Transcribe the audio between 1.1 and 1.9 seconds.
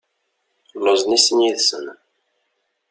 i sin yid-sen.